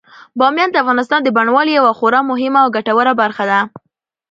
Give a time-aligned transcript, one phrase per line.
[0.39, 3.59] بامیان د افغانستان د بڼوالۍ یوه خورا مهمه او ګټوره برخه ده.